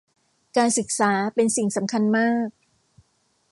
[0.57, 2.47] การศึกษาเป็นสิ่งสำคัญมาก